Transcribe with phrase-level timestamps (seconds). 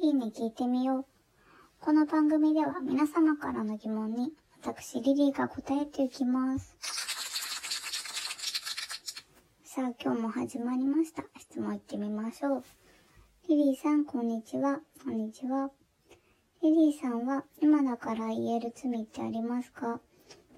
[0.00, 1.06] リーに聞いてみよう。
[1.80, 4.32] この番組では皆様からの疑問に
[4.62, 6.76] 私リリーが答えていきます。
[9.64, 11.24] さあ今日も始まりました。
[11.40, 12.64] 質問いってみましょう。
[13.48, 14.78] リリーさん、こんにちは。
[15.02, 15.72] こんにちは。
[16.62, 20.00] リリーさんは今だから言える罪ってありますか？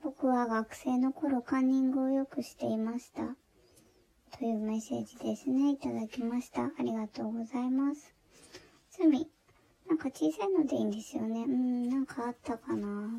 [0.03, 3.23] 僕は学生の頃カンニングをよくしていました。
[4.37, 5.71] というメッセージですね。
[5.73, 6.65] いただきました。
[6.65, 8.15] ありがとうございます。
[8.91, 9.27] 罪。
[9.91, 11.43] なんか小さいのでいいんですよね。
[11.43, 13.11] うん、なんかあったかな。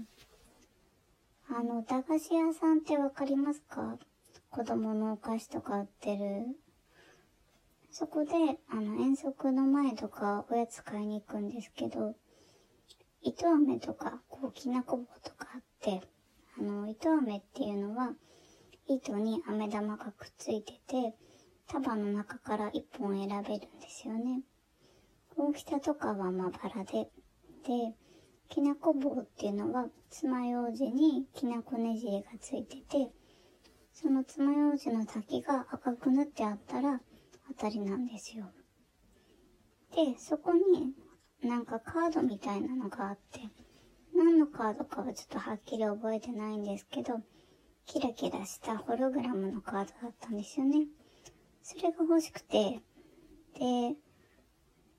[1.50, 3.98] あの、駄菓子屋さんってわかりますか？
[4.50, 6.46] 子供のお菓子とか売ってる。
[7.92, 8.32] そこで、
[8.70, 12.16] あの、遠足の前とかおやつ買いに行くんですけど、
[13.22, 16.02] 糸飴とか、こう、きなこ棒とかあって、
[16.58, 18.14] あの、糸飴っていうのは、
[18.88, 21.16] 糸に飴玉がくっついてて、
[21.68, 24.42] 束の中から一本選べるんですよね。
[25.36, 27.10] 大きさとかはまばらで、
[27.64, 27.96] で、
[28.50, 33.12] きなこ棒っていうのは、爪楊枝にきなこねじりがついてて、
[33.94, 37.02] その爪楊枝の先が赤く塗ってあったら
[37.48, 38.52] 当たりなんですよ。
[39.96, 40.94] で、そこに
[41.44, 43.42] なんかカードみたいなのがあって、
[44.14, 47.22] 何のカードかはちょっとはっきり覚えてないんですけど、
[47.86, 50.88] キラキラしたホログラムのカードだったんですよね。
[51.64, 52.82] それが欲しくて、
[53.60, 53.96] で、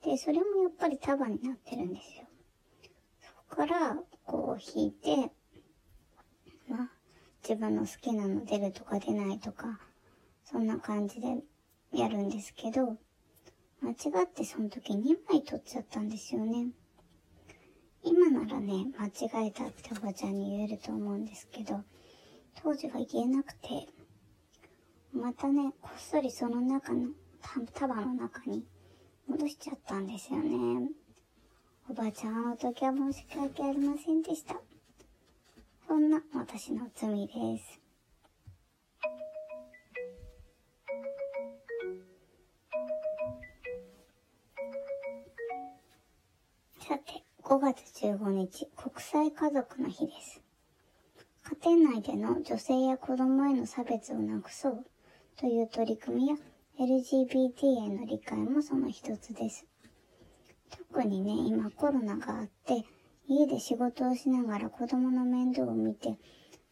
[0.05, 2.27] で、それもやっぱり束になってるんですよ。
[3.21, 5.31] そこから、こう引いて、
[6.69, 6.91] まあ、
[7.43, 9.81] 自分の好きなの出るとか出ないとか、
[10.45, 11.43] そんな感じで
[11.93, 12.97] やるんですけど、
[13.81, 16.69] 間違ってその時2枚取っちゃったんですよね。
[18.05, 21.81] 今ならね、間違えたっておばちゃんに言えると思うんですけど、
[22.63, 23.89] 当時は言えなくて、
[25.13, 27.11] またね、こっそりその中の
[27.73, 28.65] 束の中に
[29.27, 30.89] 戻しちゃったんですよね。
[31.89, 34.57] おばちゃん、あの時は申し訳ありませんでした。
[35.87, 37.81] そんな私の罪です。
[46.81, 50.41] さて、5月15日、国際家族の日です。
[51.63, 54.87] 家庭内での女性や子供への差別をなくそう
[55.37, 56.37] という取り組みや
[56.81, 59.67] LGBT への理解もその一つです。
[60.71, 62.85] 特にね、今コロナがあって、
[63.29, 66.19] 家で仕事をしながら子供の面倒を見て、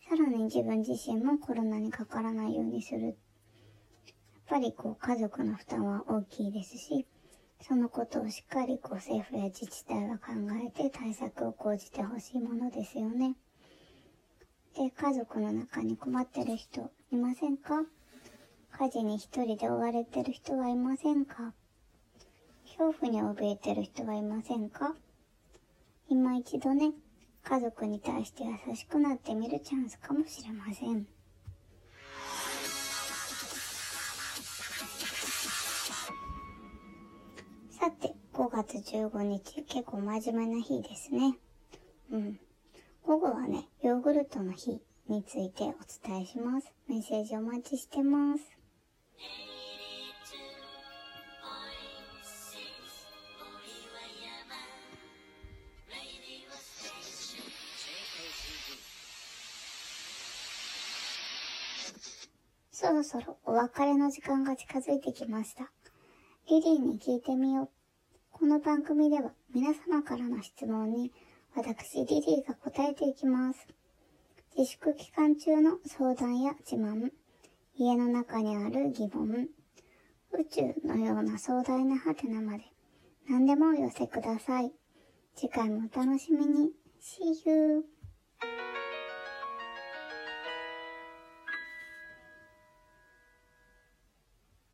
[0.08, 3.00] さらに自分自身もコロナにかからないようにする。
[3.00, 3.14] やっ
[4.48, 7.06] ぱりこう家族の負担は大きいですし、
[7.60, 10.32] そのことをしっかりこう政府や自治体が考
[10.66, 13.36] えて対策を講じてほしいものですよね。
[14.74, 17.84] で、家族の中に困ってる人いませんか？
[18.80, 21.52] 家事に一人で追われてる人はいませんか？
[22.64, 24.94] 恐怖に怯えてる人はいませんか？
[26.08, 26.92] 今一度ね、
[27.44, 31.06] 家族に対して優しくなってみるチャンスかもしれません。
[37.68, 41.36] さて、5月15日、結構真面目な日ですね。
[42.10, 42.40] うん。
[43.04, 46.72] 午後はね、ヨーグルトの日についてお伝えします。
[46.88, 48.42] メッセージお待ちしてます。
[62.82, 65.70] そろそろお別れの時間が近づいてきました。
[66.48, 67.68] リリーに聞いてみよう。
[68.32, 71.12] この番組では皆様からの質問に
[71.54, 73.68] 私リリーが答えていきます。
[74.56, 77.10] 自粛期間中の相談や自慢、
[77.76, 79.48] 家の中にある疑問、
[80.32, 82.64] 宇宙のような壮大なハテナまで
[83.28, 84.72] 何でもお寄せください。
[85.36, 86.70] 次回もお楽しみに。
[87.02, 87.99] See you!